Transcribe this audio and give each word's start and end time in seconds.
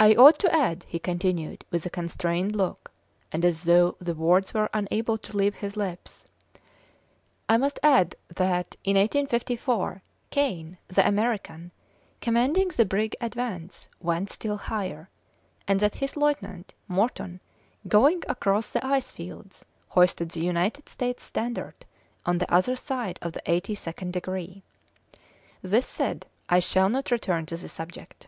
"I 0.00 0.16
ought 0.16 0.36
to 0.40 0.52
add," 0.52 0.84
he 0.88 0.98
continued, 0.98 1.64
with 1.70 1.86
a 1.86 1.90
constrained 1.90 2.56
look, 2.56 2.90
and 3.30 3.44
as 3.44 3.62
though 3.62 3.94
the 4.00 4.14
words 4.16 4.52
were 4.52 4.68
unable 4.74 5.16
to 5.16 5.36
leave 5.36 5.54
his 5.54 5.76
lips 5.76 6.24
"I 7.48 7.56
must 7.56 7.78
add 7.84 8.16
that, 8.34 8.74
in 8.82 8.96
1854, 8.96 10.02
Kane, 10.30 10.76
the 10.88 11.06
American, 11.06 11.70
commanding 12.20 12.70
the 12.70 12.84
brig 12.84 13.14
Advance, 13.20 13.88
went 14.00 14.28
still 14.32 14.56
higher, 14.56 15.08
and 15.68 15.78
that 15.78 15.94
his 16.02 16.16
lieutenant, 16.16 16.74
Morton, 16.88 17.38
going 17.86 18.24
across 18.28 18.72
the 18.72 18.84
ice 18.84 19.12
fields, 19.12 19.64
hoisted 19.90 20.30
the 20.30 20.40
United 20.42 20.88
States 20.88 21.22
standard 21.22 21.84
on 22.26 22.38
the 22.38 22.52
other 22.52 22.74
side 22.74 23.20
of 23.22 23.34
the 23.34 23.42
eighty 23.48 23.76
second 23.76 24.14
degree. 24.14 24.64
This 25.62 25.86
said, 25.86 26.26
I 26.48 26.58
shall 26.58 26.88
not 26.88 27.12
return 27.12 27.46
to 27.46 27.56
the 27.56 27.68
subject. 27.68 28.26